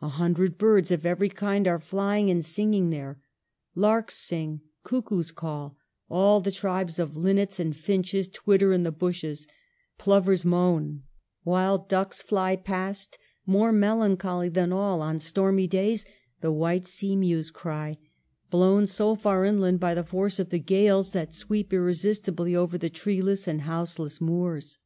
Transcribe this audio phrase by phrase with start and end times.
[0.00, 3.20] A hundred birds of every kind are flying and singing there.
[3.74, 5.76] Larks sing; cuckoos call;
[6.08, 9.46] all the tribes of linnets and finches twitter in the bushes;
[9.98, 11.02] plovers moan;
[11.44, 16.06] wild ducks fly past; more melancholy than all, on stormy days,
[16.40, 17.98] the white sea mews cry,
[18.48, 22.88] blown so far inland by the force of the gales that sweep irresistibly over the
[22.88, 24.78] treeless and houseless moors.